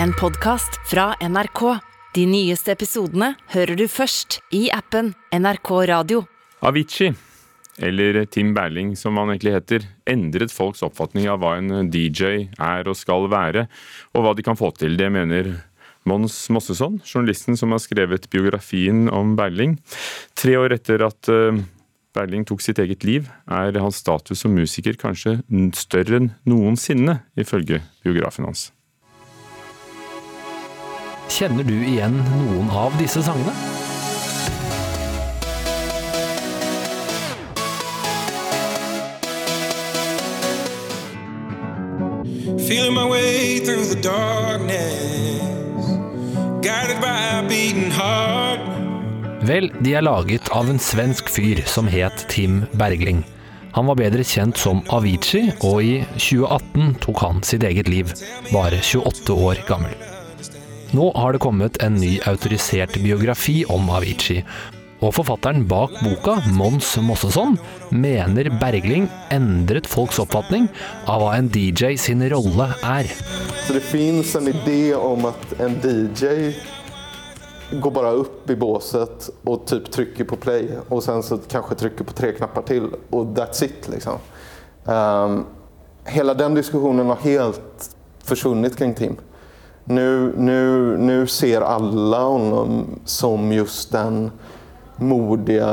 en 0.00 0.12
podkast 0.12 0.80
fra 0.90 1.14
NRK. 1.20 1.78
De 2.14 2.24
nyeste 2.28 2.72
episodene 2.72 3.32
hører 3.52 3.76
du 3.78 3.84
først 3.90 4.40
i 4.54 4.66
appen 4.72 5.12
NRK 5.34 5.70
Radio. 5.90 6.22
Avicii, 6.62 7.12
eller 7.82 8.24
Tim 8.30 8.52
Berling 8.56 8.94
som 8.98 9.18
han 9.20 9.32
egentlig 9.32 9.54
heter, 9.56 9.86
endret 10.08 10.52
folks 10.54 10.84
oppfatning 10.86 11.28
av 11.32 11.42
hva 11.42 11.56
en 11.58 11.90
DJ 11.92 12.48
er 12.56 12.88
og 12.88 12.98
skal 12.98 13.28
være, 13.32 13.66
og 14.12 14.24
hva 14.24 14.34
de 14.36 14.46
kan 14.46 14.58
få 14.58 14.72
til. 14.78 14.96
Det 15.00 15.08
mener 15.12 15.54
Mons 16.08 16.36
Mosseson, 16.52 17.00
journalisten 17.06 17.58
som 17.58 17.72
har 17.74 17.82
skrevet 17.82 18.28
biografien 18.32 19.06
om 19.12 19.36
Berling. 19.38 19.78
Tre 20.38 20.58
år 20.58 20.76
etter 20.78 21.04
at 21.06 21.32
eh, 21.32 21.62
Berling 22.12 22.44
tok 22.48 22.60
sitt 22.60 22.82
eget 22.82 23.06
liv, 23.08 23.30
er 23.48 23.80
hans 23.80 24.02
status 24.02 24.44
som 24.44 24.52
musiker 24.52 24.98
kanskje 25.00 25.38
større 25.78 26.20
enn 26.20 26.30
noensinne, 26.44 27.22
ifølge 27.40 27.80
biografen 28.04 28.50
hans. 28.50 28.70
Kjenner 31.32 31.64
du 31.64 31.78
igjen 31.80 32.12
noen 32.28 32.66
av 32.76 32.92
disse 33.00 33.22
sangene? 33.24 33.52
Feeling 42.66 42.92
my 42.92 43.08
way 43.08 43.60
through 43.64 43.88
the 43.88 43.96
darkness, 44.04 45.88
guided 46.60 47.00
by 47.00 47.16
a 47.40 47.48
beating 47.48 47.90
heart. 47.90 48.60
Vel, 49.48 49.72
de 49.80 49.96
er 49.96 50.04
laget 50.04 50.52
av 50.52 50.68
en 50.68 50.78
svensk 50.78 51.32
fyr 51.32 51.64
som 51.64 51.88
het 51.88 52.28
Tim 52.28 52.66
Bergling. 52.76 53.24
Han 53.72 53.88
var 53.88 54.02
bedre 54.04 54.20
kjent 54.20 54.60
som 54.60 54.84
Avicii, 54.92 55.48
og 55.64 55.80
i 55.80 56.00
2018 56.20 56.98
tok 57.08 57.24
han 57.24 57.40
sitt 57.46 57.64
eget 57.64 57.88
liv, 57.88 58.12
bare 58.52 58.84
28 58.84 59.32
år 59.32 59.64
gammel. 59.64 60.11
Nå 60.92 61.12
har 61.16 61.32
det 61.32 61.38
kommet 61.40 61.78
en 61.82 61.94
ny 61.96 62.18
autorisert 62.28 62.98
biografi 63.00 63.62
om 63.72 63.86
Avicii, 63.96 64.42
og 65.00 65.14
forfatteren 65.16 65.64
bak 65.64 65.94
boka, 66.04 66.34
Mons 66.52 66.90
Mossesson, 67.00 67.56
mener 67.88 68.50
Bergling 68.60 69.06
endret 69.32 69.88
folks 69.88 70.20
oppfatning 70.20 70.68
av 71.08 71.24
hva 71.24 71.30
en 71.38 71.48
DJ 71.48 71.96
sin 71.96 72.20
rolle 72.28 72.68
er. 72.84 73.08
Så 73.64 73.78
det 73.78 73.82
fins 73.88 74.34
en 74.36 74.52
idé 74.52 74.92
om 74.98 75.24
at 75.32 75.56
en 75.64 75.80
DJ 75.80 76.52
går 77.72 77.96
bare 77.96 78.12
opp 78.26 78.52
i 78.52 78.60
båset 78.60 79.30
og 79.48 79.64
typ 79.72 79.88
trykker 79.96 80.28
på 80.28 80.42
play 80.44 80.68
og 80.82 81.00
sen 81.08 81.24
så 81.24 81.40
kanskje 81.40 81.80
trykker 81.86 82.04
på 82.04 82.20
tre 82.20 82.34
knapper 82.36 82.68
til 82.68 82.92
og 82.92 83.32
that's 83.32 83.64
it 83.64 83.88
liksom. 83.88 84.20
Um, 84.84 85.46
hele 86.04 86.36
den 86.36 86.60
diskusjonen 86.60 87.08
har 87.14 87.24
helt 87.24 87.92
forsvunnet 88.28 88.76
kring 88.76 88.92
Tim. 88.98 89.16
Nu, 89.84 91.24
ser 91.28 91.60
alle 91.60 92.16
honom 92.16 93.00
som 93.04 93.52
just 93.52 93.92
den 93.92 94.30
modige 94.96 95.66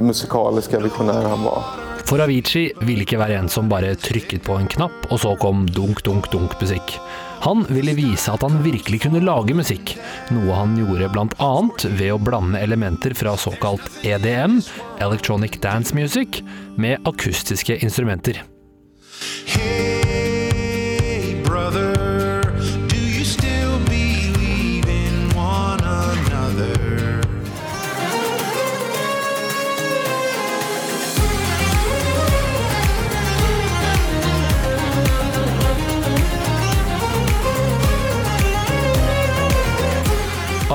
musikaliske 0.00 0.80
visionär 0.80 1.28
han 1.28 1.44
var. 1.44 1.64
For 2.04 2.20
Avicii 2.20 2.72
ville 2.84 3.04
ikke 3.06 3.18
være 3.20 3.38
en 3.40 3.48
som 3.48 3.68
bare 3.68 3.94
trykket 3.96 4.44
på 4.44 4.58
en 4.60 4.68
knapp, 4.68 5.06
og 5.08 5.22
så 5.22 5.32
kom 5.40 5.64
dunk, 5.72 6.02
dunk, 6.04 6.28
dunk 6.32 6.56
musikk. 6.60 6.98
Han 7.44 7.64
ville 7.68 7.96
vise 7.96 8.32
at 8.32 8.44
han 8.44 8.60
virkelig 8.64 9.02
kunne 9.04 9.24
lage 9.24 9.56
musikk, 9.56 9.96
noe 10.32 10.56
han 10.56 10.76
gjorde 10.78 11.10
bl.a. 11.12 11.52
ved 11.98 12.12
å 12.12 12.20
blande 12.20 12.60
elementer 12.60 13.16
fra 13.16 13.36
såkalt 13.40 14.04
EDM, 14.04 14.60
Electronic 15.04 15.60
Dance 15.64 15.96
Music, 15.96 16.42
med 16.76 17.00
akustiske 17.08 17.80
instrumenter. 17.84 18.44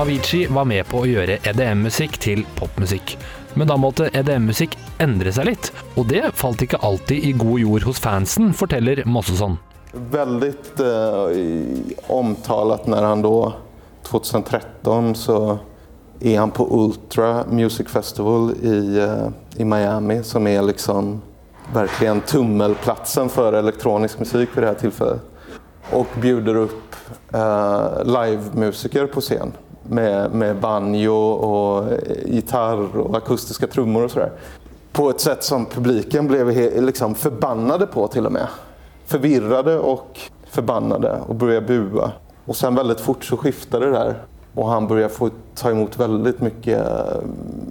Avicii 0.00 0.46
var 0.46 0.64
med 0.64 0.86
på 0.88 1.02
å 1.02 1.08
gjøre 1.08 1.34
EDM-musikk 1.44 2.14
til 2.24 2.46
popmusikk. 2.56 3.18
Men 3.52 3.68
da 3.68 3.74
måtte 3.76 4.06
EDM-musikk 4.16 4.72
endre 5.04 5.28
seg 5.36 5.50
litt, 5.50 5.68
og 6.00 6.06
det 6.08 6.22
falt 6.40 6.64
ikke 6.64 6.80
alltid 6.86 7.26
i 7.28 7.34
god 7.36 7.60
jord 7.60 7.84
hos 7.84 8.00
fansen, 8.00 8.54
forteller 8.56 9.02
Mosseson. 9.04 9.58
Veldig 9.92 10.50
eh, 10.86 11.92
omtalt 12.16 12.88
når 12.88 13.10
han 13.10 13.26
da, 13.28 13.52
2013, 14.08 15.12
så 15.20 15.38
er 16.16 16.40
han 16.40 16.56
på 16.56 16.64
Ultra 16.80 17.44
Music 17.52 17.92
Festival 17.92 18.54
i, 18.56 18.76
uh, 19.04 19.28
i 19.60 19.68
Miami, 19.68 20.22
som 20.24 20.48
er 20.48 20.64
liksom 20.64 21.18
virkelig 21.76 22.22
tummelplatsen 22.32 23.28
for 23.28 23.52
elektronisk 23.52 24.24
musikk 24.24 24.54
på 24.54 24.64
det 24.64 24.72
her 24.72 24.84
tilfellet. 24.88 25.26
Og 25.92 26.20
bjuder 26.22 26.64
opp 26.64 27.02
uh, 27.34 28.00
livemusikere 28.08 29.12
på 29.12 29.28
scenen 29.28 29.58
med, 29.90 30.34
med 30.34 30.56
banjo 30.62 31.16
og 31.46 31.92
gitarr 32.26 32.86
og 33.02 33.16
akustiske 33.16 33.66
trommer 33.66 34.06
og 34.06 34.10
sådär. 34.10 34.32
På 34.92 35.10
et 35.10 35.20
sett 35.20 35.44
som 35.44 35.66
publiken 35.66 36.26
ble 36.26 36.44
liksom 36.80 37.14
förbannade 37.14 37.86
på 37.86 38.06
til 38.10 38.26
og 38.26 38.32
med. 38.32 38.46
Forvirret 39.06 39.70
og 39.78 40.18
förbannade 40.50 41.20
og 41.28 41.34
började 41.34 41.66
bua. 41.66 42.10
Og 42.46 42.56
sen 42.56 42.74
veldig 42.74 42.98
fort 42.98 43.24
så 43.24 43.36
skiftade 43.36 43.86
det 43.86 43.92
der. 43.92 44.14
Og 44.54 44.68
han 44.68 44.86
började 44.86 45.14
få 45.14 45.30
ta 45.54 45.70
imot 45.70 45.98
veldig 45.98 46.34
mye 46.42 46.80
mm, 47.22 47.70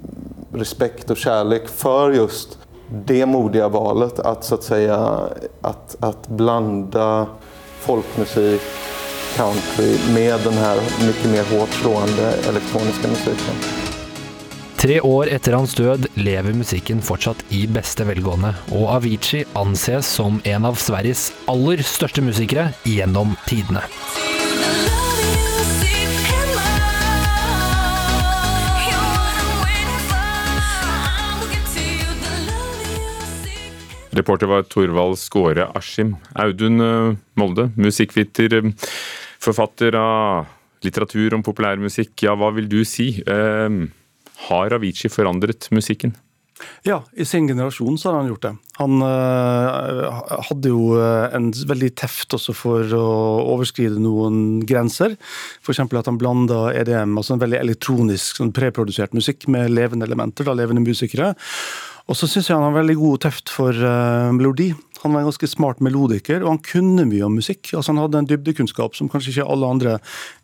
respekt 0.52 1.10
og 1.10 1.16
kärlek 1.16 1.68
for 1.68 2.14
just 2.14 2.58
det 2.90 3.26
modiga 3.26 3.68
valet 3.68 4.18
att 4.18 4.44
så 4.44 4.54
att 4.54 4.62
säga 4.62 5.20
att, 5.60 5.96
att 6.00 6.28
blanda 6.28 7.26
folkmusik 7.80 8.62
country 9.36 9.92
med 10.14 10.40
den 10.46 10.58
her 10.60 10.80
mye 11.02 11.30
mer 11.34 11.46
hårtslående 11.52 12.32
elektroniske 12.50 13.12
musikken. 13.12 13.62
Tre 14.80 14.96
år 15.04 15.28
etter 15.28 15.58
hans 15.58 15.74
død 15.76 16.06
lever 16.16 16.56
musikken 16.56 17.02
fortsatt 17.04 17.42
i 17.52 17.66
beste 17.68 18.06
velgående, 18.08 18.54
og 18.72 18.86
Avicii 18.94 19.44
anses 19.60 20.08
som 20.08 20.40
en 20.48 20.64
av 20.64 20.80
Sveriges 20.80 21.26
aller 21.52 21.84
største 21.84 22.24
musikere 22.24 22.70
gjennom 22.88 23.36
tidene. 23.44 23.84
Reporter 34.10 34.48
var 34.50 34.62
Torvald 34.62 35.18
Skåre 35.20 35.68
Askim. 35.76 36.16
Audun 36.34 36.80
eh, 36.82 37.16
Molde, 37.38 37.68
musikkviter, 37.76 38.56
eh, 38.58 38.72
forfatter 39.40 39.96
av 39.98 40.48
litteratur 40.84 41.36
om 41.36 41.44
populærmusikk. 41.44 42.14
Ja, 42.24 42.36
hva 42.38 42.52
vil 42.56 42.68
du 42.70 42.80
si? 42.88 43.12
Eh, 43.20 43.78
har 44.48 44.76
Avicii 44.76 45.12
forandret 45.12 45.68
musikken? 45.74 46.16
Ja, 46.84 46.98
i 47.12 47.24
sin 47.24 47.46
generasjon 47.48 47.98
så 47.98 48.10
har 48.10 48.18
han 48.20 48.28
gjort 48.28 48.42
det. 48.44 48.52
Han 48.80 49.02
øh, 49.04 50.00
hadde 50.48 50.72
jo 50.72 50.96
en 51.00 51.50
veldig 51.52 51.90
teft 51.96 52.36
også 52.36 52.54
for 52.56 52.96
å 52.96 53.06
overskride 53.54 54.00
noen 54.00 54.60
grenser. 54.68 55.16
F.eks. 55.64 55.82
at 55.84 56.10
han 56.10 56.20
blanda 56.20 56.66
EDM, 56.76 57.16
altså 57.20 57.36
en 57.36 57.44
veldig 57.44 57.60
elektronisk, 57.60 58.40
sånn 58.40 58.54
preprodusert 58.56 59.16
musikk, 59.16 59.48
med 59.52 59.72
levende 59.72 60.08
elementer, 60.08 60.48
da 60.48 60.56
levende 60.56 60.84
musikere. 60.84 61.32
Og 62.10 62.18
så 62.18 62.26
syns 62.26 62.48
jeg 62.50 62.58
han 62.58 62.66
har 62.66 62.80
veldig 62.80 62.98
god 62.98 63.24
teft 63.28 63.52
for 63.52 63.76
øh, 63.76 64.30
melodi. 64.36 64.72
Han 65.02 65.14
var 65.14 65.22
en 65.22 65.30
ganske 65.30 65.48
smart 65.48 65.80
melodiker, 65.84 66.42
og 66.44 66.54
han 66.54 66.62
kunne 66.64 67.06
mye 67.08 67.24
om 67.26 67.38
musikk. 67.40 67.72
Altså 67.72 67.94
Han 67.94 68.02
hadde 68.02 68.20
en 68.20 68.30
dybdekunnskap 68.30 68.98
som 68.98 69.08
kanskje 69.12 69.34
ikke 69.34 69.48
alle 69.48 69.70
andre 69.70 69.98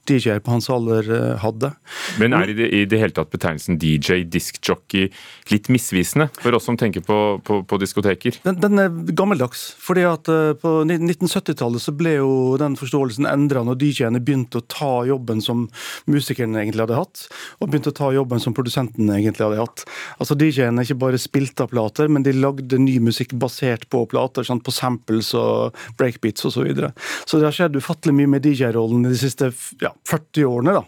DJ-er 0.06 0.40
på 0.44 0.52
hans 0.54 0.68
alder 0.70 1.08
eh, 1.10 1.34
hadde. 1.42 1.72
Men 2.20 2.34
er 2.36 2.50
i 2.52 2.56
det, 2.56 2.68
i 2.74 2.82
det 2.88 3.00
hele 3.00 3.14
tatt 3.16 3.32
betegnelsen 3.32 3.78
DJ, 3.82 4.22
diskjockey, 4.30 5.10
litt 5.52 5.70
misvisende 5.72 6.28
for 6.38 6.56
oss 6.56 6.68
som 6.68 6.78
tenker 6.78 7.04
på, 7.06 7.18
på, 7.46 7.60
på 7.66 7.78
diskoteker? 7.82 8.38
Den, 8.46 8.60
den, 8.62 8.82
er 8.82 8.94
gammeldags. 9.16 9.68
fordi 9.82 10.06
at 10.06 10.30
uh, 10.30 10.54
På 10.60 10.78
1970-tallet 10.86 11.82
så 11.82 11.94
ble 11.96 12.16
jo 12.18 12.30
den 12.60 12.76
forståelsen 12.78 13.28
endra 13.28 13.64
når 13.66 13.80
DJ-ene 13.82 14.22
begynte 14.22 14.62
å 14.62 14.66
ta 14.70 14.92
jobben 15.08 15.42
som 15.44 15.66
musikerne 16.10 16.62
egentlig 16.62 16.86
hadde 16.86 17.00
hatt, 17.00 17.26
og 17.60 17.70
begynte 17.70 17.92
å 17.92 17.98
ta 17.98 18.12
jobben 18.14 18.42
som 18.42 18.54
produsentene 18.56 19.18
egentlig 19.18 19.46
hadde 19.48 19.62
hatt. 19.62 19.86
Altså 20.20 20.38
DJ-ene 20.38 20.86
ikke 20.86 21.00
bare 21.02 21.20
spilte 21.20 21.66
av 21.66 21.72
plater, 21.74 22.10
men 22.12 22.26
de 22.26 22.34
lagde 22.36 22.80
ny 22.80 22.98
musikk 23.02 23.34
basert 23.36 23.88
på 23.92 24.04
plater, 24.10 24.45
sant? 24.46 24.64
på 24.66 24.74
samples 24.74 25.32
og 25.38 25.76
breakbeats 25.98 26.46
osv. 26.46 26.56
Så, 26.56 26.64
videre. 26.64 26.92
så 27.28 27.38
det 27.38 27.50
har 27.50 27.56
skjedd 27.56 27.76
ufattelig 27.76 28.14
mye 28.16 28.30
med 28.36 28.46
DJ-rollen 28.46 29.04
de 29.04 29.16
siste 29.18 29.52
ja, 29.82 29.92
40 30.08 30.46
årene. 30.48 30.78
da. 30.80 30.86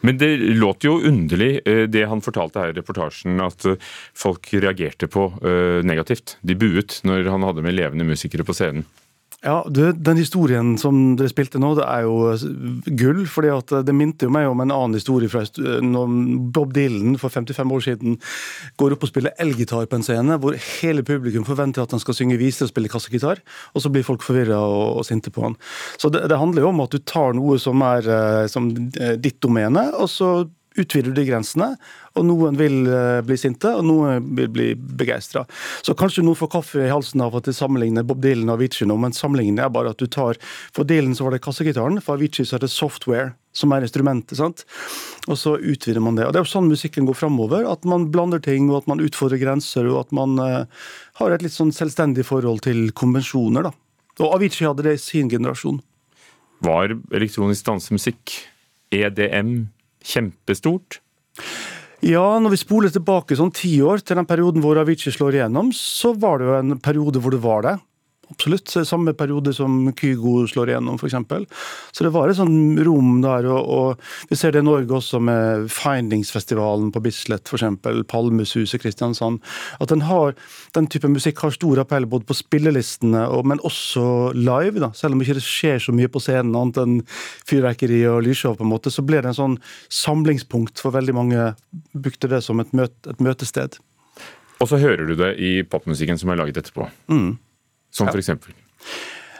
Men 0.00 0.18
det 0.20 0.30
låt 0.36 0.84
jo 0.84 0.98
underlig, 1.04 1.60
eh, 1.64 1.84
det 1.90 2.06
han 2.08 2.22
fortalte 2.24 2.62
her 2.62 2.72
i 2.72 2.78
reportasjen, 2.78 3.40
at 3.44 3.66
eh, 3.68 3.80
folk 4.16 4.48
reagerte 4.52 5.08
på 5.10 5.28
uh, 5.42 5.84
negativt. 5.86 6.36
De 6.40 6.56
buet 6.58 7.00
når 7.06 7.28
han 7.32 7.44
hadde 7.46 7.64
med 7.64 7.76
levende 7.76 8.06
musikere 8.08 8.46
på 8.46 8.56
scenen. 8.56 8.86
Ja, 9.38 9.60
du, 9.70 9.92
Den 9.92 10.18
historien 10.18 10.72
som 10.82 11.14
dere 11.14 11.30
spilte 11.30 11.60
nå, 11.62 11.70
det 11.78 11.84
er 11.86 12.02
jo 12.08 12.32
gull. 12.98 13.20
fordi 13.30 13.52
at 13.54 13.70
Det 13.86 13.94
minte 13.94 14.26
jo 14.26 14.32
meg 14.34 14.48
om 14.50 14.64
en 14.64 14.74
annen 14.74 14.98
historie 14.98 15.30
fra 15.30 15.44
når 15.54 16.16
Bob 16.54 16.74
Dylan 16.74 17.14
for 17.22 17.30
55 17.30 17.74
år 17.76 17.84
siden 17.86 18.18
går 18.82 18.96
opp 18.96 19.06
og 19.06 19.12
spiller 19.12 19.36
elgitar 19.38 19.86
på 19.86 19.98
en 20.00 20.02
scene, 20.02 20.40
hvor 20.42 20.58
hele 20.80 21.06
publikum 21.06 21.46
forventer 21.46 21.84
at 21.84 21.94
han 21.94 22.02
skal 22.02 22.18
synge 22.18 22.40
viser 22.40 22.66
og 22.66 22.72
spille 22.72 22.90
kassegitar, 22.90 23.38
og 23.74 23.84
så 23.84 23.92
blir 23.94 24.06
folk 24.06 24.26
forvirra 24.26 24.58
og, 24.58 24.98
og, 24.98 25.06
sinte 25.06 25.30
på 25.30 25.46
han. 25.46 25.54
Så 26.02 26.10
det, 26.10 26.26
det, 26.26 26.38
handler 26.38 26.66
jo 26.66 26.72
om 26.72 26.82
at 26.82 26.94
du 26.94 26.98
tar 26.98 27.38
noe 27.38 27.60
som 27.62 27.82
er 27.86 28.10
eh, 28.10 28.46
som 28.50 28.72
ditt 28.74 29.38
domene, 29.44 29.88
og 29.94 30.10
så 30.10 30.32
utvider 30.78 31.12
du 31.12 31.20
de 31.20 31.26
grensene. 31.28 31.72
Og 32.18 32.26
noen 32.26 32.56
vil 32.58 32.86
eh, 32.90 33.20
bli 33.26 33.36
sinte, 33.38 33.70
og 33.78 33.86
noen 33.86 34.30
vil 34.38 34.50
bli 34.52 34.68
begeistra. 34.76 35.44
Så 35.86 35.96
kanskje 35.98 36.24
noen 36.26 36.38
får 36.38 36.52
kaffe 36.56 36.84
i 36.86 36.92
halsen 36.92 37.22
av 37.24 37.36
at 37.38 37.48
de 37.48 37.54
sammenligner 37.56 38.06
Bob 38.06 38.22
Dylan 38.24 38.48
og 38.48 38.58
Avicii 38.58 38.88
nå, 38.88 38.96
men 39.00 39.16
sammenligningen 39.16 39.62
er 39.64 39.74
bare 39.74 39.94
at 39.94 40.00
du 40.00 40.08
tar 40.10 40.38
For 40.74 40.86
Dylan 40.88 41.14
så 41.16 41.26
var 41.26 41.36
det 41.36 41.44
kassegitaren, 41.44 42.00
for 42.04 42.18
Avicii 42.18 42.46
så 42.48 42.58
er 42.58 42.66
det 42.66 42.72
software 42.72 43.32
som 43.58 43.72
er 43.74 43.86
instrumentet. 43.86 44.38
sant? 44.38 44.64
Og 45.26 45.38
så 45.38 45.56
utvider 45.58 46.02
man 46.04 46.18
det. 46.18 46.26
Og 46.26 46.32
Det 46.32 46.40
er 46.40 46.46
jo 46.46 46.52
sånn 46.52 46.70
musikken 46.70 47.08
går 47.08 47.18
framover. 47.18 47.66
At 47.70 47.84
man 47.88 48.08
blander 48.14 48.42
ting, 48.42 48.70
og 48.70 48.82
at 48.82 48.90
man 48.90 49.02
utfordrer 49.02 49.40
grenser, 49.40 49.88
og 49.90 50.06
at 50.06 50.14
man 50.14 50.38
uh, 50.38 50.64
har 51.20 51.34
et 51.34 51.44
litt 51.44 51.54
sånn 51.54 51.74
selvstendig 51.74 52.26
forhold 52.28 52.62
til 52.68 52.90
konvensjoner. 52.92 53.68
da. 53.68 53.74
Og 54.22 54.36
Avicii 54.36 54.66
hadde 54.68 54.86
det 54.86 54.98
i 54.98 55.02
sin 55.02 55.30
generasjon. 55.30 55.80
Var 56.64 56.94
elektronisk 57.14 57.66
dansemusikk, 57.68 58.38
EDM, 58.94 59.68
kjempestort? 60.08 61.00
Ja, 62.04 62.38
når 62.38 62.54
vi 62.54 62.60
spoler 62.60 62.92
tilbake 62.94 63.36
sånn 63.38 63.50
ti 63.54 63.72
år 63.82 64.04
til 64.06 64.20
den 64.20 64.28
perioden 64.28 64.62
hvor 64.62 64.78
Avicii 64.78 65.12
slår 65.14 65.40
igjennom, 65.40 65.72
så 65.74 66.12
var 66.14 66.38
det 66.38 66.46
jo 66.46 66.58
en 66.60 66.76
periode 66.82 67.22
hvor 67.22 67.34
det 67.34 67.42
var 67.42 67.64
det. 67.66 67.74
Absolutt. 68.30 68.68
Samme 68.84 69.14
periode 69.16 69.54
som 69.56 69.92
Kygo 69.96 70.42
slår 70.50 70.72
igjennom, 70.72 70.98
f.eks. 71.00 71.16
Så 71.96 72.04
det 72.04 72.12
var 72.12 72.28
et 72.28 72.36
sånn 72.36 72.76
rom 72.84 73.22
der. 73.24 73.48
Og, 73.48 73.70
og, 73.72 74.02
vi 74.28 74.36
ser 74.36 74.52
det 74.52 74.60
i 74.62 74.66
Norge 74.66 74.98
også 74.98 75.20
med 75.24 75.68
Findingsfestivalen 75.72 76.90
på 76.92 77.02
Bislett, 77.04 77.48
f.eks. 77.48 77.80
Palmesuset 78.10 78.82
Kristiansand. 78.82 79.40
At 79.80 79.94
den, 79.94 80.04
har, 80.10 80.36
den 80.76 80.90
type 80.92 81.08
musikk 81.10 81.40
har 81.44 81.56
stor 81.56 81.80
appell 81.84 82.08
både 82.10 82.28
på 82.28 82.36
spillelistene, 82.36 83.24
og, 83.32 83.48
men 83.48 83.64
også 83.64 84.34
live. 84.36 84.76
da. 84.84 84.92
Selv 84.98 85.16
om 85.16 85.22
det 85.22 85.30
ikke 85.30 85.46
skjer 85.48 85.82
så 85.88 85.96
mye 85.96 86.12
på 86.12 86.22
scenen, 86.22 86.56
annet 86.58 86.82
enn 86.84 87.00
fyrverkeri 87.48 88.04
og 88.12 88.22
lysshow, 88.28 88.58
på 88.58 88.66
en 88.66 88.72
måte, 88.74 88.92
så 88.92 89.04
ble 89.06 89.22
det 89.22 89.32
en 89.32 89.40
sånn 89.40 89.58
samlingspunkt 89.88 90.84
for 90.84 90.96
veldig 90.96 91.16
mange. 91.16 91.52
Brukte 91.96 92.28
det 92.28 92.44
som 92.44 92.60
et, 92.60 92.76
møte, 92.76 93.08
et 93.08 93.24
møtested. 93.24 93.80
Og 94.58 94.68
så 94.68 94.78
hører 94.82 95.06
du 95.06 95.14
det 95.18 95.36
i 95.40 95.60
popmusikken 95.62 96.18
som 96.20 96.32
er 96.32 96.40
laget 96.40 96.58
etterpå. 96.60 96.88
Mm. 97.08 97.36
Som 97.94 98.10
for 98.10 98.20
eksempel? 98.20 98.56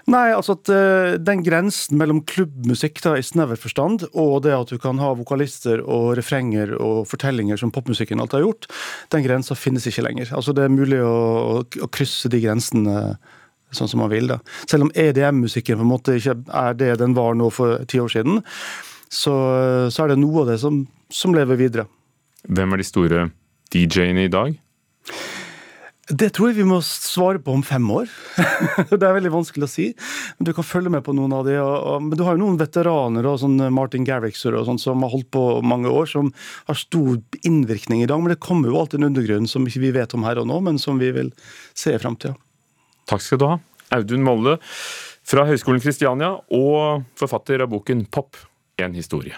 Nei, 0.09 0.31
altså 0.33 0.55
at 0.57 0.71
uh, 0.73 1.17
Den 1.21 1.43
grensen 1.45 1.99
mellom 2.01 2.23
klubbmusikk 2.29 3.03
da, 3.05 3.15
i 3.19 3.25
snever 3.25 3.61
forstand 3.61 4.07
og 4.09 4.39
det 4.47 4.55
at 4.57 4.73
du 4.73 4.79
kan 4.81 5.01
ha 5.03 5.13
vokalister 5.19 5.83
og 5.85 6.15
refrenger 6.17 6.73
og 6.81 7.03
fortellinger 7.11 7.61
som 7.61 7.73
popmusikken 7.75 8.23
alltid 8.23 8.41
har 8.41 8.47
gjort, 8.47 8.71
den 9.13 9.27
grensa 9.27 9.57
finnes 9.59 9.89
ikke 9.91 10.07
lenger. 10.07 10.33
Altså 10.37 10.57
Det 10.57 10.65
er 10.65 10.73
mulig 10.73 11.03
å, 11.05 11.19
å, 11.59 11.67
å 11.85 11.91
krysse 11.93 12.33
de 12.33 12.41
grensene 12.45 13.19
sånn 13.75 13.91
som 13.91 14.01
man 14.01 14.13
vil. 14.13 14.31
da. 14.31 14.39
Selv 14.65 14.87
om 14.87 14.93
EDM-musikken 14.97 15.77
på 15.77 15.85
en 15.85 15.91
måte 15.91 16.17
ikke 16.17 16.39
er 16.57 16.79
det 16.79 16.95
den 17.03 17.17
var 17.17 17.37
nå 17.37 17.51
for 17.53 17.85
ti 17.91 18.01
år 18.01 18.13
siden, 18.13 18.41
så, 19.13 19.35
så 19.93 20.05
er 20.05 20.15
det 20.15 20.23
noe 20.23 20.45
av 20.45 20.55
det 20.55 20.59
som, 20.63 20.83
som 21.13 21.37
lever 21.37 21.61
videre. 21.61 21.85
Hvem 22.49 22.73
er 22.73 22.81
de 22.81 22.89
store 22.89 23.27
DJ-ene 23.75 24.25
i 24.25 24.33
dag? 24.33 24.57
Det 26.09 26.31
tror 26.33 26.49
jeg 26.49 26.63
vi 26.63 26.65
må 26.65 26.79
svare 26.85 27.41
på 27.45 27.53
om 27.53 27.63
fem 27.67 27.85
år. 27.93 28.09
det 28.91 29.05
er 29.05 29.17
veldig 29.19 29.33
vanskelig 29.35 29.67
å 29.67 29.71
si. 29.71 29.87
Men 30.39 30.49
Du 30.49 30.53
kan 30.57 30.65
følge 30.65 30.93
med 30.93 31.05
på 31.05 31.13
noen 31.13 31.35
av 31.37 31.45
de. 31.45 31.57
men 32.01 32.17
du 32.17 32.23
har 32.25 32.37
jo 32.37 32.43
noen 32.47 32.57
veteraner, 32.61 33.27
og 33.29 33.43
sånn 33.43 33.61
Martin 33.77 34.07
Garrixer 34.09 34.57
og 34.57 34.65
sånn, 34.71 34.81
som 34.81 35.05
har 35.05 35.13
holdt 35.13 35.29
på 35.35 35.43
mange 35.61 35.93
år, 35.93 36.09
som 36.09 36.31
har 36.71 36.79
stor 36.81 37.19
innvirkning 37.45 38.01
i 38.03 38.09
dag. 38.09 38.23
Men 38.23 38.33
det 38.33 38.41
kommer 38.41 38.73
jo 38.73 38.79
alltid 38.81 39.03
en 39.03 39.11
undergrunn 39.11 39.49
som 39.51 39.69
ikke 39.69 39.85
vi 39.85 39.93
vet 39.99 40.17
om 40.17 40.25
her 40.25 40.41
og 40.41 40.49
nå, 40.49 40.63
men 40.65 40.81
som 40.81 41.01
vi 41.03 41.11
vil 41.13 41.29
se 41.77 41.93
i 41.93 42.01
framtida. 42.01 42.39
Takk 43.09 43.25
skal 43.25 43.43
du 43.43 43.49
ha. 43.51 43.59
Audun 43.99 44.25
Molle 44.25 44.57
fra 45.29 45.45
Høgskolen 45.49 45.85
Kristiania 45.85 46.33
og 46.57 47.05
forfatter 47.21 47.65
av 47.65 47.73
boken 47.73 48.07
Pop 48.09 48.41
en 48.81 48.97
historie. 48.97 49.37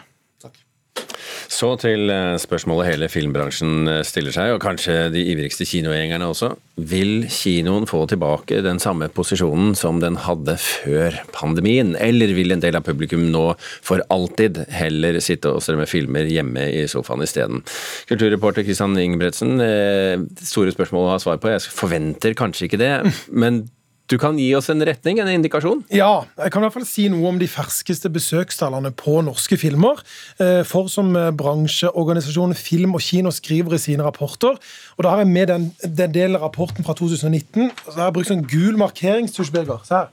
Så 1.50 1.72
til 1.82 2.06
eh, 2.14 2.36
spørsmålet 2.38 2.92
hele 2.92 3.08
filmbransjen 3.10 3.88
eh, 3.90 4.02
stiller 4.06 4.34
seg, 4.34 4.52
og 4.54 4.62
kanskje 4.62 5.08
de 5.10 5.24
ivrigste 5.32 5.66
kinogjengerne 5.66 6.28
også. 6.30 6.52
Vil 6.90 7.26
kinoen 7.32 7.88
få 7.90 8.04
tilbake 8.10 8.60
den 8.62 8.78
samme 8.82 9.08
posisjonen 9.10 9.74
som 9.78 9.98
den 10.02 10.20
hadde 10.28 10.54
før 10.62 11.18
pandemien, 11.34 11.96
eller 11.98 12.36
vil 12.36 12.54
en 12.54 12.62
del 12.62 12.78
av 12.78 12.86
publikum 12.86 13.26
nå 13.34 13.42
for 13.58 14.04
alltid 14.14 14.62
heller 14.70 15.18
sitte 15.24 15.50
og 15.50 15.64
strømme 15.66 15.88
filmer 15.90 16.30
hjemme 16.30 16.68
i 16.70 16.86
sofaen 16.90 17.26
isteden? 17.26 17.64
Kulturreporter 18.08 18.64
Kristian 18.66 18.94
Ingebretsen, 18.94 19.58
eh, 19.66 20.22
store 20.46 20.76
spørsmål 20.76 21.08
å 21.08 21.12
ha 21.16 21.20
svar 21.22 21.42
på. 21.42 21.50
Jeg 21.50 21.66
forventer 21.74 22.38
kanskje 22.38 22.70
ikke 22.70 22.82
det, 22.84 22.94
men 23.42 23.64
du 24.10 24.16
kan 24.18 24.38
gi 24.40 24.48
oss 24.58 24.66
en 24.72 24.82
retning, 24.82 25.20
en 25.22 25.28
indikasjon? 25.30 25.84
Ja, 25.94 26.24
jeg 26.40 26.50
kan 26.50 26.64
i 26.64 26.66
hvert 26.66 26.74
fall 26.80 26.86
si 26.88 27.06
noe 27.12 27.28
om 27.30 27.38
de 27.38 27.46
ferskeste 27.50 28.10
besøkstallene 28.10 28.90
på 28.98 29.20
norske 29.22 29.54
filmer. 29.60 30.02
Eh, 30.42 30.62
for 30.66 30.90
som 30.90 31.12
eh, 31.18 31.30
bransjeorganisasjonen 31.38 32.58
Film 32.58 32.98
og 32.98 33.04
Kino 33.06 33.30
skriver 33.34 33.76
i 33.76 33.82
sine 33.82 34.06
rapporter, 34.06 34.58
og 34.96 35.06
da 35.06 35.14
har 35.14 35.22
jeg 35.22 35.30
med 35.30 35.52
den, 35.52 35.68
den 35.84 36.16
delen 36.16 36.40
av 36.40 36.48
rapporten 36.48 36.86
fra 36.86 36.96
2019, 36.98 37.70
så 37.86 37.96
har 37.96 38.08
jeg 38.08 38.16
brukt 38.18 38.32
sånn 38.32 38.46
gul 38.50 38.80
markeringstusj, 38.82 39.54
Birger. 39.54 39.84
Se 39.86 40.02
her. 40.02 40.10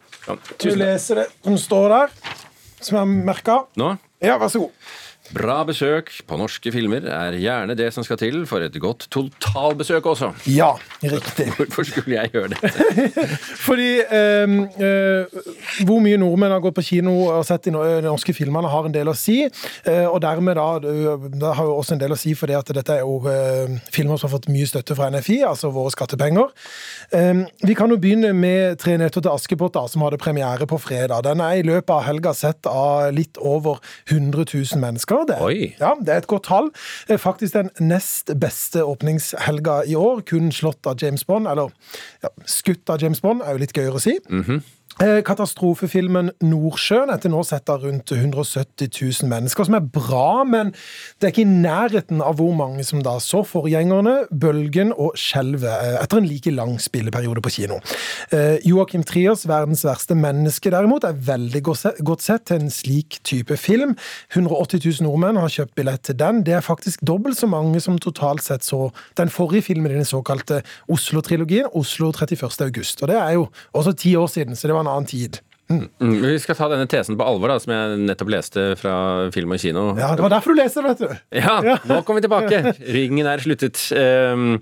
Du 0.61 0.69
leser 0.77 1.23
det 1.23 1.27
som 1.41 1.57
står 1.61 1.89
der, 1.95 2.15
som 2.77 2.99
jeg 2.99 3.01
har 3.01 3.11
merka. 3.31 3.61
Ja, 4.21 4.37
vær 4.37 4.53
så 4.53 4.67
god. 4.67 4.93
Bra 5.35 5.57
besøk 5.67 6.11
på 6.27 6.37
norske 6.39 6.71
filmer 6.71 7.03
er 7.11 7.35
gjerne 7.41 7.75
det 7.77 7.89
som 7.95 8.05
skal 8.05 8.19
til 8.21 8.45
for 8.47 8.63
et 8.63 8.75
godt 8.79 9.07
totalbesøk 9.11 10.05
også. 10.07 10.31
Ja, 10.51 10.69
riktig. 11.03 11.49
Hvorfor 11.57 11.83
skulle 11.87 12.15
jeg 12.15 12.31
gjøre 12.31 12.53
dette? 12.53 13.25
Fordi 13.67 13.89
eh, 14.01 14.55
eh, 14.87 15.39
hvor 15.83 15.99
mye 16.03 16.19
nordmenn 16.21 16.55
har 16.55 16.63
gått 16.63 16.77
på 16.77 16.85
kino 16.93 17.15
og 17.25 17.43
sett 17.47 17.67
de 17.67 17.75
norske 17.75 18.35
filmene, 18.35 18.71
har 18.71 18.87
en 18.87 18.95
del 18.95 19.11
å 19.11 19.15
si. 19.17 19.41
Eh, 19.43 20.05
og 20.07 20.21
dermed 20.23 20.55
da, 20.59 20.67
det 20.79 21.53
har 21.59 21.67
jo 21.67 21.75
også 21.81 21.97
en 21.97 22.03
del 22.03 22.15
å 22.15 22.19
si 22.19 22.33
fordi 22.37 22.55
at 22.57 22.71
dette 22.77 22.97
er 22.97 23.03
jo 23.03 23.19
eh, 23.31 23.77
filmer 23.93 24.19
som 24.19 24.29
har 24.29 24.37
fått 24.37 24.49
mye 24.51 24.67
støtte 24.69 24.95
fra 24.97 25.09
NFI, 25.11 25.41
altså 25.49 25.71
våre 25.75 25.91
skattepenger. 25.93 26.53
Ehm, 27.17 27.45
vi 27.65 27.75
kan 27.77 27.91
jo 27.91 27.99
begynne 27.99 28.33
med 28.37 28.77
'Tre 28.77 28.97
nøtter 28.97 29.21
til 29.21 29.31
Askepott', 29.31 29.73
da, 29.75 29.87
som 29.87 30.01
hadde 30.05 30.21
premiere 30.21 30.67
på 30.67 30.79
fredag. 30.79 31.23
Den 31.23 31.41
er 31.41 31.59
i 31.59 31.65
løpet 31.65 31.89
av 31.93 32.03
helga 32.07 32.33
sett 32.33 32.67
av 32.67 33.11
litt 33.13 33.37
over 33.37 33.79
100 34.07 34.45
000 34.53 34.81
mennesker. 34.81 35.16
Det, 35.25 35.39
Ja, 35.79 35.93
det 35.99 36.13
er 36.13 36.23
et 36.23 36.27
godt 36.27 36.47
tall. 36.49 36.71
Faktisk 37.17 37.53
den 37.53 37.71
nest 37.79 38.31
beste 38.39 38.83
åpningshelga 38.85 39.81
i 39.87 39.95
år, 39.95 40.21
kun 40.27 40.51
slått 40.51 40.87
av 40.87 41.01
James 41.01 41.25
Bond. 41.27 41.47
Eller 41.47 41.73
ja, 42.23 42.29
skutt 42.45 42.89
av 42.93 43.01
James 43.01 43.21
Bond, 43.23 43.41
er 43.41 43.55
jo 43.55 43.63
litt 43.63 43.75
gøyere 43.75 43.97
å 43.97 44.03
si. 44.03 44.17
Mm 44.29 44.43
-hmm. 44.43 44.61
Eh, 44.97 45.19
katastrofefilmen 45.21 46.31
'Nordsjøen' 46.41 47.11
etter 47.13 47.29
nå 47.29 47.43
sett 47.45 47.69
av 47.69 47.83
rundt 47.85 48.09
170 48.15 48.89
000 48.89 49.29
mennesker, 49.29 49.67
som 49.67 49.75
er 49.77 49.83
bra, 49.93 50.41
men 50.41 50.71
det 51.21 51.27
er 51.27 51.33
ikke 51.35 51.43
i 51.43 51.51
nærheten 51.51 52.23
av 52.25 52.39
hvor 52.39 52.55
mange 52.57 52.81
som 52.81 53.03
da 53.05 53.19
så 53.21 53.43
forgjengerne, 53.45 54.25
'Bølgen' 54.33 54.95
og 54.97 55.13
'Skjelvet' 55.13 55.69
eh, 55.69 55.99
etter 56.01 56.17
en 56.17 56.25
like 56.25 56.49
lang 56.49 56.73
spilleperiode 56.81 57.43
på 57.45 57.53
kino. 57.59 57.77
Eh, 58.33 58.57
Joakim 58.65 59.03
Triers 59.05 59.45
'Verdens 59.45 59.85
verste 59.85 60.17
menneske' 60.17 60.73
derimot 60.73 61.05
er 61.05 61.13
veldig 61.13 61.61
godt 61.61 62.25
sett 62.25 62.47
til 62.49 62.57
en 62.57 62.73
slik 62.73 63.19
type 63.23 63.53
film. 63.53 63.93
180 64.33 64.81
000 64.81 65.05
nordmenn 65.05 65.37
har 65.37 65.53
kjøpt 65.53 65.75
billett 65.75 66.01
til 66.09 66.17
den. 66.17 66.41
Det 66.41 66.57
er 66.57 66.65
faktisk 66.65 67.05
dobbelt 67.05 67.37
så 67.37 67.45
mange 67.45 67.79
som 67.79 67.99
totalt 67.99 68.41
sett 68.41 68.65
så 68.65 68.89
den 69.15 69.29
forrige 69.29 69.61
filmen 69.69 69.91
i 69.91 70.01
den 70.01 70.09
såkalte 70.09 70.63
Oslo-trilogien, 70.89 71.69
Oslo 71.75 72.09
31. 72.11 72.65
august. 72.65 73.03
Og 73.03 73.13
det 73.13 73.21
er 73.21 73.37
jo 73.37 73.47
også 73.73 73.93
ti 73.93 74.15
år 74.15 74.27
siden, 74.27 74.55
så 74.55 74.65
det 74.65 74.73
var 74.73 74.81
en 74.81 74.86
annen 74.91 75.09
tid. 75.09 75.41
Mm. 75.67 75.89
Mm, 75.99 76.13
vi 76.23 76.37
skal 76.39 76.55
ta 76.55 76.69
denne 76.71 76.87
tesen 76.87 77.17
på 77.19 77.25
alvor, 77.27 77.51
da, 77.51 77.57
som 77.59 77.73
jeg 77.73 77.95
nettopp 78.07 78.29
leste 78.31 78.63
fra 78.79 78.93
Film 79.35 79.51
og 79.51 79.59
kino. 79.59 79.81
Ja, 79.99 80.13
Det 80.15 80.23
var 80.23 80.31
derfor 80.31 80.55
du 80.55 80.61
leste 80.61 80.79
det, 80.79 80.93
vet 80.93 81.01
du. 81.01 81.17
Ja, 81.41 81.55
ja. 81.65 81.73
nå 81.89 81.97
kommer 82.07 82.21
vi 82.21 82.27
tilbake. 82.27 82.71
Ringen 82.95 83.27
er 83.27 83.43
sluttet. 83.43 83.81
Ehm, 83.91 84.61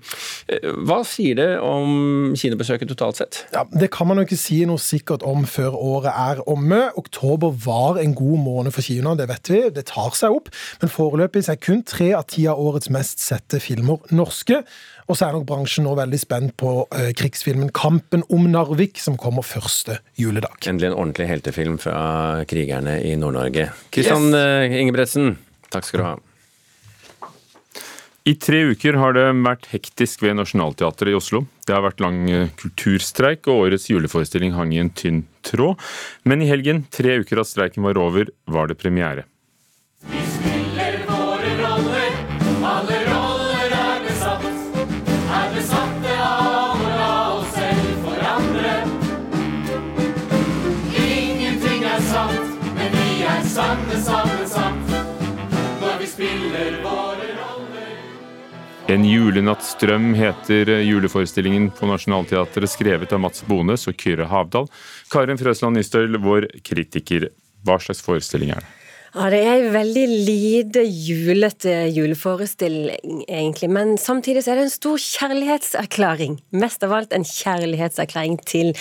hva 0.88 0.98
sier 1.06 1.38
det 1.38 1.50
om 1.62 2.34
kinobesøket 2.34 2.90
totalt 2.90 3.22
sett? 3.22 3.44
Ja, 3.54 3.68
Det 3.70 3.92
kan 3.94 4.10
man 4.10 4.18
jo 4.18 4.26
ikke 4.26 4.40
si 4.40 4.64
noe 4.66 4.82
sikkert 4.82 5.22
om 5.30 5.46
før 5.46 5.78
året 5.78 6.10
er 6.10 6.42
omme. 6.50 6.88
Oktober 6.98 7.54
var 7.54 8.02
en 8.02 8.18
god 8.18 8.42
måned 8.42 8.74
for 8.74 8.82
kinoene, 8.82 9.20
det 9.22 9.30
vet 9.30 9.54
vi. 9.54 9.62
Det 9.78 9.86
tar 9.94 10.10
seg 10.18 10.34
opp. 10.34 10.50
Men 10.82 10.90
foreløpig 10.90 11.46
er 11.54 11.62
kun 11.62 11.86
tre 11.86 12.16
av 12.18 12.26
ti 12.34 12.48
av 12.50 12.58
årets 12.58 12.90
mest 12.90 13.22
sette 13.22 13.62
filmer 13.62 14.02
norske. 14.10 14.64
Og 15.06 15.18
så 15.18 15.28
er 15.28 15.36
nok 15.36 15.46
bransjen 15.50 15.86
nå 15.86 15.94
veldig 15.98 16.20
spent 16.22 16.56
på 16.58 16.72
uh, 16.90 17.10
krigsfilmen 17.18 17.70
'Kampen 17.76 18.26
om 18.34 18.48
Narvik', 18.50 18.98
som 19.02 19.18
kommer 19.22 19.46
første 19.46 20.00
juledag. 20.18 20.58
Endelig 20.66 20.92
en 20.92 20.98
ordentlig 20.98 21.30
heltefilm 21.30 21.78
fra 21.82 22.46
krigerne 22.50 22.98
i 23.06 23.14
Nord-Norge. 23.20 23.70
Kristian 23.94 24.32
yes. 24.32 24.40
uh, 24.40 24.80
Ingebretsen, 24.82 25.36
takk 25.70 25.86
skal 25.86 26.02
du 26.02 26.08
ha. 26.08 26.16
I 28.26 28.34
tre 28.42 28.64
uker 28.74 28.96
har 28.98 29.14
det 29.14 29.28
vært 29.46 29.68
hektisk 29.70 30.24
ved 30.26 30.40
Nationaltheatret 30.40 31.12
i 31.12 31.18
Oslo. 31.18 31.44
Det 31.62 31.76
har 31.76 31.84
vært 31.86 32.02
lang 32.02 32.24
eh, 32.26 32.48
kulturstreik, 32.58 33.46
og 33.46 33.68
årets 33.68 33.86
juleforestilling 33.92 34.56
hang 34.58 34.74
i 34.74 34.82
en 34.82 34.90
tynn 34.90 35.22
tråd. 35.46 35.78
Men 36.26 36.42
i 36.42 36.50
helgen, 36.50 36.88
tre 36.90 37.20
uker 37.22 37.44
at 37.44 37.52
streiken 37.52 37.86
var 37.86 38.02
over, 38.02 38.34
var 38.50 38.74
det 38.74 38.80
premiere. 38.82 39.30
En 58.96 59.04
julenattsdrøm 59.04 60.14
heter 60.16 60.70
juleforestillingen 60.86 61.66
på 61.76 61.88
Nationaltheatret, 61.90 62.72
skrevet 62.72 63.12
av 63.12 63.20
Mats 63.20 63.44
Bones 63.44 63.84
og 63.92 63.98
Kyrre 64.00 64.30
Havdal. 64.32 64.70
Karin 65.12 65.40
Frøsland 65.42 65.76
Nystøl, 65.76 66.16
vår 66.24 66.48
kritiker, 66.64 67.28
hva 67.68 67.76
slags 67.84 68.06
forestilling 68.06 68.54
er 68.56 68.64
det? 68.64 68.72
Ja, 69.16 69.30
Det 69.32 69.42
er 69.48 69.62
en 69.64 69.74
veldig 69.74 70.06
lite 70.28 70.82
julete 70.84 71.74
juleforestilling, 71.96 73.24
egentlig. 73.28 73.70
Men 73.72 73.98
samtidig 73.98 74.44
så 74.44 74.52
er 74.52 74.60
det 74.60 74.66
en 74.66 74.74
stor 74.74 74.98
kjærlighetserklæring. 75.00 76.40
Mest 76.52 76.84
av 76.84 76.92
alt 76.92 77.16
en 77.16 77.24
kjærlighetserklæring 77.24 78.36
til 78.44 78.74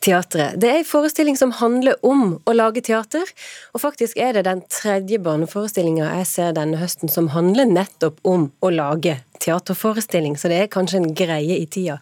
teatret. 0.00 0.56
Det 0.60 0.70
er 0.70 0.80
en 0.80 0.88
forestilling 0.88 1.36
som 1.36 1.52
handler 1.52 2.00
om 2.04 2.38
å 2.44 2.56
lage 2.56 2.80
teater. 2.88 3.28
Og 3.74 3.84
faktisk 3.84 4.16
er 4.16 4.32
det 4.36 4.46
den 4.48 4.62
tredje 4.72 5.20
barneforestillinga 5.20 6.08
jeg 6.22 6.30
ser 6.32 6.56
denne 6.56 6.80
høsten 6.80 7.12
som 7.12 7.28
handler 7.36 7.68
nettopp 7.68 8.20
om 8.24 8.50
å 8.64 8.72
lage 8.72 9.18
teaterforestilling. 9.42 10.36
Så 10.38 10.50
det 10.52 10.60
er 10.62 10.72
kanskje 10.72 11.02
en 11.02 11.14
greie 11.16 11.60
i 11.60 11.66
tida. 11.70 12.00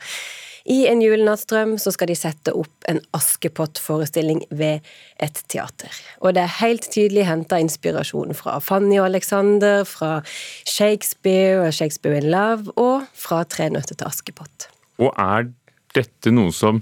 I 0.64 0.87
En 0.88 1.03
julenattsdrøm 1.03 1.75
så 1.76 1.91
skal 1.93 2.09
de 2.09 2.14
sette 2.17 2.53
opp 2.57 2.87
en 2.88 3.03
Askepott-forestilling 3.12 4.47
ved 4.49 4.87
et 5.21 5.43
teater. 5.53 5.93
Og 6.25 6.33
det 6.33 6.41
er 6.41 6.55
helt 6.62 6.88
tydelig 6.88 7.26
henta 7.29 7.59
inspirasjon 7.61 8.33
fra 8.38 8.57
Fanny 8.64 8.97
og 8.97 9.11
Alexander, 9.11 9.85
fra 9.85 10.23
Shakespeare 10.64 11.67
og 11.67 11.76
Shakespeare 11.76 12.23
in 12.23 12.31
Love, 12.33 12.73
og 12.81 13.05
fra 13.12 13.43
Tre 13.45 13.69
nøtter 13.76 14.00
til 14.00 14.09
Askepott. 14.09 14.71
Og 14.97 15.12
er 15.12 15.50
dette 15.95 16.33
noe 16.33 16.53
som 16.57 16.81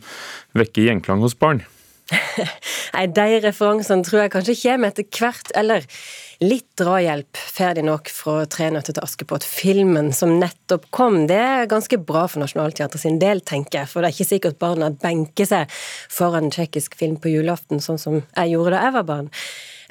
vekker 0.54 0.86
gjenklang 0.86 1.26
hos 1.26 1.34
barn? 1.34 1.64
Nei, 2.94 3.06
de 3.16 3.40
referansene 3.44 4.04
tror 4.06 4.24
jeg 4.24 4.32
kanskje 4.34 4.58
kommer 4.62 4.92
etter 4.92 5.06
hvert, 5.16 5.52
eller 5.58 5.86
litt 6.42 6.66
drahjelp 6.80 7.38
får 7.54 7.76
de 7.78 7.84
nok 7.86 8.10
fra 8.12 8.42
Tre 8.50 8.68
nøtter 8.74 8.96
til 8.96 9.04
Askepott. 9.04 9.46
Filmen 9.46 10.10
som 10.16 10.34
nettopp 10.40 10.88
kom, 10.94 11.22
det 11.30 11.38
er 11.38 11.70
ganske 11.70 12.00
bra 12.02 12.26
for 12.30 12.42
Nationaltheatret 12.42 13.04
sin 13.04 13.20
del, 13.22 13.44
tenker 13.46 13.82
jeg, 13.82 13.90
for 13.92 14.02
det 14.02 14.10
er 14.10 14.16
ikke 14.16 14.30
sikkert 14.32 14.60
barna 14.62 14.90
benker 15.04 15.48
seg 15.48 15.70
foran 16.12 16.48
en 16.48 16.54
tsjekkisk 16.54 16.96
film 16.98 17.18
på 17.22 17.32
julaften, 17.32 17.82
sånn 17.84 18.00
som 18.00 18.22
jeg 18.22 18.54
gjorde 18.54 18.76
da 18.76 18.86
jeg 18.88 18.96
var 18.98 19.08
barn. 19.08 19.30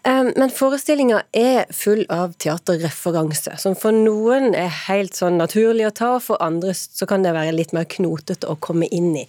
Men 0.04 0.50
forestillinga 0.50 1.20
er 1.38 1.68
full 1.78 2.02
av 2.10 2.32
teaterreferanse, 2.42 3.54
som 3.62 3.76
for 3.78 3.94
noen 3.94 4.56
er 4.58 4.72
helt 4.88 5.14
sånn 5.18 5.38
naturlig 5.38 5.86
å 5.86 5.92
ta, 5.94 6.10
og 6.16 6.24
for 6.26 6.42
andre 6.42 6.74
så 6.74 7.06
kan 7.10 7.22
det 7.22 7.36
være 7.36 7.54
litt 7.54 7.74
mer 7.78 7.86
knotete 7.86 8.50
å 8.50 8.58
komme 8.58 8.90
inn 8.90 9.12
i. 9.20 9.28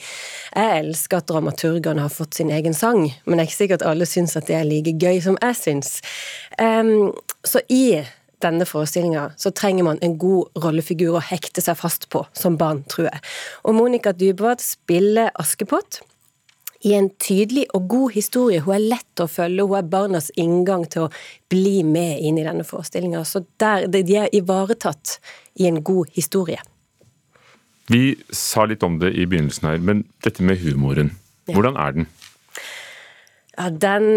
Jeg 0.54 0.78
elsker 0.78 1.20
at 1.20 1.28
dramaturgene 1.28 2.06
har 2.06 2.14
fått 2.14 2.40
sin 2.40 2.52
egen 2.54 2.72
sang, 2.76 3.04
men 3.26 3.36
det 3.36 3.44
er 3.44 3.50
ikke 3.50 3.58
sikkert 3.58 3.84
alle 3.90 4.08
syns 4.08 4.36
at 4.40 4.48
det 4.48 4.56
er 4.56 4.68
like 4.68 4.96
gøy 4.96 5.20
som 5.24 5.36
jeg 5.42 5.58
syns. 5.60 5.90
Så 6.56 7.62
i 7.68 8.00
denne 8.42 8.66
forestillinga 8.66 9.28
så 9.38 9.52
trenger 9.54 9.86
man 9.86 10.00
en 10.02 10.16
god 10.18 10.56
rollefigur 10.64 11.18
å 11.18 11.22
hekte 11.22 11.62
seg 11.62 11.76
fast 11.78 12.08
på 12.10 12.24
som 12.32 12.56
barn, 12.58 12.80
tror 12.90 13.10
jeg. 13.10 13.20
Og 13.68 13.76
Monica 13.76 14.16
Dybwad 14.16 14.64
spiller 14.64 15.30
Askepott 15.38 16.00
i 16.82 16.94
en 16.98 17.08
tydelig 17.22 17.66
og 17.76 17.86
god 17.90 18.16
historie. 18.16 18.62
Hun 18.64 18.74
er 18.76 18.86
lett 18.96 19.22
å 19.22 19.28
følge, 19.30 19.66
hun 19.68 19.78
er 19.78 19.88
barnas 19.92 20.30
inngang 20.40 20.84
til 20.90 21.06
å 21.06 21.12
bli 21.52 21.82
med 21.86 22.20
inn 22.24 22.40
i 22.40 22.46
denne 22.46 22.66
forestillinga. 22.66 23.22
Så 23.28 23.44
der, 23.62 23.86
de 23.86 24.18
er 24.18 24.32
ivaretatt 24.34 25.18
i 25.60 25.68
en 25.70 25.82
god 25.84 26.10
historie. 26.16 26.60
Vi 27.90 28.16
sa 28.30 28.64
litt 28.66 28.82
om 28.86 28.98
det 29.02 29.12
i 29.18 29.26
begynnelsen 29.28 29.68
her, 29.68 29.82
men 29.82 30.04
dette 30.24 30.44
med 30.46 30.62
humoren, 30.62 31.14
hvordan 31.50 31.78
er 31.80 31.96
den? 31.96 32.10
Ja, 33.52 33.66
den, 33.68 34.14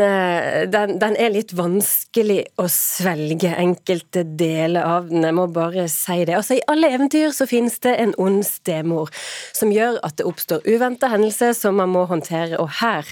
den, 0.71 0.93
den, 1.01 1.15
er 1.19 1.33
litt 1.33 1.51
vanskelig 1.57 2.45
å 2.55 2.69
svelge 2.71 3.49
enkelte 3.59 4.23
deler 4.23 4.87
av 4.87 5.09
den, 5.09 5.25
jeg 5.27 5.35
må 5.35 5.49
bare 5.51 5.89
si 5.91 6.21
det. 6.23 6.37
Altså, 6.37 6.55
I 6.55 6.63
alle 6.71 6.93
eventyr 6.95 7.33
så 7.35 7.47
finnes 7.49 7.75
det 7.83 7.97
en 7.99 8.13
ond 8.21 8.45
stemor, 8.47 9.11
som 9.51 9.73
gjør 9.75 9.99
at 10.07 10.15
det 10.21 10.29
oppstår 10.29 10.63
uventa 10.63 11.11
hendelser 11.11 11.51
som 11.57 11.75
man 11.81 11.91
må 11.91 12.05
håndtere, 12.07 12.55
og 12.63 12.77
her 12.79 13.11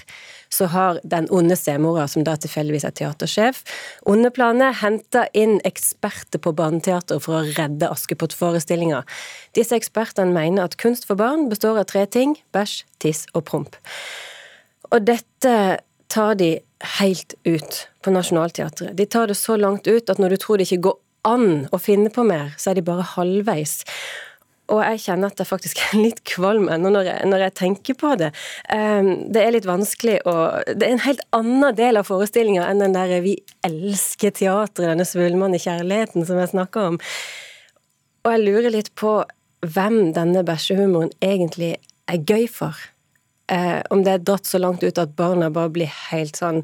så 0.54 0.70
har 0.72 1.00
den 1.04 1.28
onde 1.34 1.56
stemora, 1.58 2.06
som 2.08 2.24
da 2.24 2.38
tilfeldigvis 2.40 2.86
er 2.88 2.94
teatersjef, 2.96 3.62
onde 4.08 4.30
planer, 4.34 4.74
henta 4.80 5.26
inn 5.36 5.58
eksperter 5.66 6.40
på 6.40 6.54
barneteater 6.56 7.20
for 7.22 7.40
å 7.40 7.46
redde 7.56 7.90
Askepott-forestillinga. 7.92 9.02
Disse 9.56 9.76
ekspertene 9.76 10.34
mener 10.34 10.64
at 10.64 10.78
kunst 10.80 11.08
for 11.08 11.20
barn 11.20 11.48
består 11.52 11.80
av 11.82 11.88
tre 11.90 12.06
ting 12.06 12.38
bæsj, 12.54 12.84
tiss 13.02 13.26
og 13.34 13.44
promp. 13.50 13.76
Og 14.92 15.02
dette 15.04 15.56
tar 16.14 16.36
de 16.38 16.50
helt 16.98 17.34
ut 17.44 17.80
på 18.04 18.12
Nationaltheatret. 18.14 18.94
De 18.96 19.06
tar 19.06 19.30
det 19.30 19.38
så 19.38 19.56
langt 19.58 19.86
ut 19.86 20.10
at 20.10 20.20
når 20.22 20.34
du 20.34 20.42
tror 20.44 20.60
det 20.60 20.68
ikke 20.68 20.86
går 20.90 21.00
an 21.24 21.48
å 21.72 21.80
finne 21.80 22.12
på 22.12 22.24
mer, 22.26 22.52
så 22.60 22.70
er 22.70 22.78
de 22.78 22.86
bare 22.86 23.06
halvveis. 23.14 23.80
Og 24.72 24.80
jeg 24.80 25.02
kjenner 25.02 25.32
at 25.32 25.40
jeg 25.40 25.48
faktisk 25.48 25.80
er 25.90 26.00
litt 26.00 26.22
kvalm 26.28 26.70
ennå 26.72 26.92
når, 26.92 27.10
når, 27.28 27.46
jeg 27.46 27.56
tenker 27.60 27.98
på 28.00 28.14
det. 28.20 28.30
Um, 28.72 29.26
det 29.32 29.42
er 29.42 29.52
litt 29.52 29.68
vanskelig 29.68 30.20
å 30.28 30.36
Det 30.70 30.86
er 30.86 30.94
en 30.94 31.04
helt 31.04 31.24
annen 31.36 31.76
del 31.76 32.00
av 32.00 32.08
forestillinga 32.08 32.64
enn 32.70 32.80
den 32.80 32.96
der 32.96 33.18
'vi 33.20 33.36
elsker 33.66 34.32
teatret', 34.32 34.88
denne 34.88 35.08
svulmende 35.08 35.60
kjærligheten 35.60 36.24
som 36.24 36.40
jeg 36.40 36.52
snakker 36.54 36.94
om. 36.94 36.98
Og 38.24 38.32
jeg 38.32 38.44
lurer 38.44 38.72
litt 38.72 38.94
på 38.96 39.18
hvem 39.64 40.14
denne 40.16 40.44
bæsjehumoren 40.44 41.12
egentlig 41.20 41.76
er 42.08 42.24
gøy 42.24 42.48
for. 42.48 42.76
Eh, 43.52 43.80
om 43.92 44.04
det 44.04 44.12
er 44.12 44.22
dratt 44.24 44.48
så 44.48 44.60
langt 44.60 44.84
ut 44.84 45.00
at 45.00 45.16
barna 45.16 45.50
bare 45.52 45.72
blir 45.72 45.90
helt 46.10 46.38
sånn 46.40 46.62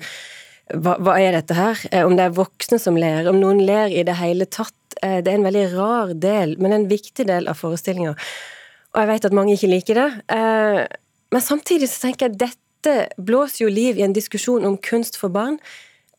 hva, 0.71 0.95
hva, 1.03 1.17
er 1.19 1.35
dette 1.35 1.57
her? 1.57 1.81
Eh, 1.91 2.07
om 2.07 2.15
det 2.17 2.29
er 2.29 2.37
voksne 2.37 2.79
som 2.81 2.99
ler, 2.99 3.29
om 3.31 3.41
noen 3.41 3.61
ler 3.67 3.91
i 3.91 4.05
det 4.07 4.17
hele 4.21 4.47
tatt. 4.47 4.77
Eh, 5.03 5.19
det 5.25 5.33
er 5.33 5.39
en 5.39 5.47
veldig 5.49 5.67
rar 5.75 6.15
del, 6.15 6.57
men 6.63 6.75
en 6.77 6.89
viktig 6.91 7.27
del 7.29 7.51
av 7.51 7.59
forestillinga. 7.59 8.15
Og 8.91 9.03
jeg 9.03 9.11
vet 9.11 9.27
at 9.29 9.37
mange 9.37 9.57
ikke 9.57 9.71
liker 9.71 10.01
det. 10.01 10.09
Eh, 10.37 10.81
men 11.31 11.45
samtidig 11.45 11.91
så 11.91 12.07
tenker 12.07 12.29
jeg 12.29 12.37
at 12.37 12.41
dette 12.47 12.97
blåser 13.23 13.65
jo 13.65 13.73
liv 13.73 13.99
i 13.99 14.07
en 14.07 14.17
diskusjon 14.17 14.67
om 14.67 14.79
kunst 14.79 15.19
for 15.21 15.33
barn. 15.33 15.59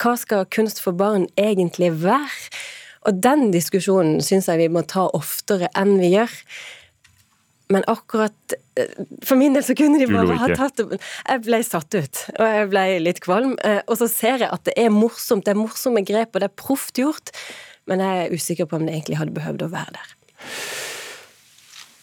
Hva 0.01 0.15
skal 0.19 0.47
kunst 0.51 0.81
for 0.83 0.95
barn 0.97 1.27
egentlig 1.39 1.91
være? 2.03 2.51
Og 3.09 3.17
den 3.17 3.49
diskusjonen 3.53 4.21
syns 4.21 4.47
jeg 4.49 4.61
vi 4.61 4.69
må 4.69 4.83
ta 4.85 5.07
oftere 5.17 5.71
enn 5.77 5.97
vi 6.01 6.13
gjør. 6.13 6.35
Men 7.71 7.85
akkurat 7.87 8.55
eh, 8.79 8.93
For 9.25 9.39
min 9.39 9.55
del 9.55 9.63
så 9.65 9.75
kunne 9.77 10.01
de 10.01 10.09
bare 10.11 10.37
ha 10.41 10.49
tatt 10.57 10.81
det 10.81 10.99
Jeg 10.99 11.43
ble 11.45 11.61
satt 11.65 11.95
ut, 11.95 12.23
og 12.37 12.45
jeg 12.45 12.69
ble 12.73 12.85
litt 13.07 13.23
kvalm. 13.23 13.55
Eh, 13.67 13.81
og 13.87 13.99
så 14.01 14.09
ser 14.11 14.43
jeg 14.43 14.51
at 14.51 14.65
det 14.67 14.77
er 14.79 14.93
morsomt, 14.93 15.45
det 15.47 15.55
er 15.55 15.61
morsomme 15.61 16.03
grep, 16.07 16.35
og 16.35 16.43
det 16.43 16.51
er 16.51 16.57
proft 16.63 17.01
gjort. 17.01 17.33
Men 17.89 18.03
jeg 18.03 18.25
er 18.25 18.35
usikker 18.35 18.69
på 18.69 18.77
om 18.79 18.87
det 18.87 18.95
egentlig 18.97 19.21
hadde 19.21 19.35
behøvd 19.35 19.67
å 19.67 19.71
være 19.73 19.97
der. 19.97 20.15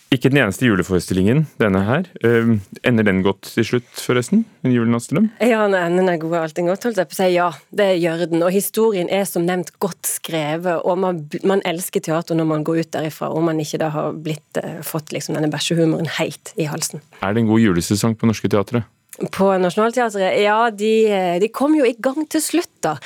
Ikke 0.09 0.31
den 0.33 0.38
eneste 0.41 0.65
juleforestillingen, 0.65 1.43
denne 1.61 1.83
her. 1.85 2.07
Uh, 2.25 2.55
ender 2.88 3.05
den 3.05 3.21
godt 3.27 3.50
til 3.53 3.67
slutt, 3.69 3.88
forresten? 4.00 4.47
En 4.65 4.73
julenattsdrøm? 4.73 5.27
Ja, 5.45 5.67
når 5.69 5.85
enden 5.91 6.09
er 6.09 6.17
god, 6.23 6.33
er 6.38 6.47
allting 6.47 6.71
godt. 6.71 6.87
holdt 6.88 7.00
jeg 7.03 7.11
på 7.11 7.17
å 7.17 7.19
si. 7.19 7.29
Ja, 7.35 7.49
det 7.77 7.91
gjør 8.00 8.25
den. 8.31 8.45
Og 8.47 8.55
historien 8.55 9.12
er 9.12 9.29
som 9.29 9.45
nevnt 9.45 9.75
godt 9.85 10.09
skrevet, 10.09 10.81
og 10.81 10.97
man, 11.05 11.21
man 11.45 11.61
elsker 11.69 12.00
teater 12.09 12.38
når 12.38 12.49
man 12.55 12.65
går 12.65 12.81
ut 12.81 12.93
derifra, 12.97 13.29
og 13.29 13.45
man 13.50 13.61
ikke 13.61 13.83
da 13.85 13.93
har 13.93 14.17
blitt, 14.17 14.62
uh, 14.65 14.81
fått 14.87 15.12
liksom 15.12 15.37
denne 15.37 15.53
bæsjehumoren 15.53 16.09
helt 16.17 16.55
i 16.57 16.71
halsen. 16.73 17.05
Er 17.21 17.37
det 17.37 17.45
en 17.45 17.53
god 17.53 17.67
julesesong 17.67 18.17
på 18.17 18.33
Norske 18.33 18.49
Teatret? 18.49 18.88
På 19.35 19.50
Nationaltheatret? 19.61 20.41
Ja, 20.41 20.71
de, 20.71 20.93
eh, 21.11 21.41
de, 21.43 21.49
kom 21.53 21.75
jo 21.77 21.85
i 21.85 21.97
gang 21.99 22.23
til 22.31 22.41
slutt, 22.41 22.77
da. 22.87 22.97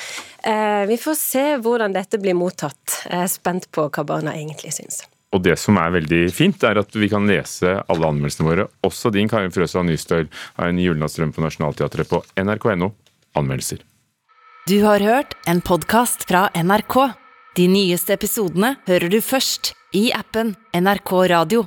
Uh, 0.45 0.87
vi 0.87 0.95
får 1.01 1.19
se 1.19 1.47
hvordan 1.59 1.95
dette 1.99 2.21
blir 2.21 2.37
mottatt. 2.37 3.01
Jeg 3.09 3.25
er 3.25 3.33
spent 3.33 3.67
på 3.75 3.89
hva 3.89 4.07
barna 4.07 4.37
egentlig 4.37 4.71
syns. 4.77 5.03
Og 5.33 5.41
det 5.41 5.55
som 5.57 5.79
er 5.81 5.95
veldig 5.95 6.21
fint, 6.33 6.61
er 6.63 6.77
at 6.77 6.93
vi 6.93 7.09
kan 7.09 7.25
lese 7.29 7.79
alle 7.89 8.09
anmeldelsene 8.09 8.47
våre, 8.47 8.67
også 8.85 9.09
din 9.13 9.29
Karin 9.31 9.53
Frøsland 9.53 9.89
Nystøl 9.89 10.27
av 10.59 10.69
en 10.69 10.81
julenattsdrøm 10.81 11.33
på 11.33 11.41
Nationaltheatret 11.41 12.09
på 12.11 12.21
nrk.no 12.37 12.91
anmeldelser. 13.39 13.81
Du 14.69 14.77
har 14.85 15.03
hørt 15.03 15.33
en 15.49 15.59
podkast 15.65 16.27
fra 16.29 16.45
NRK. 16.55 16.97
De 17.57 17.65
nyeste 17.67 18.13
episodene 18.15 18.75
hører 18.87 19.09
du 19.11 19.19
først 19.25 19.73
i 19.97 20.07
appen 20.15 20.53
NRK 20.77 21.11
Radio. 21.33 21.65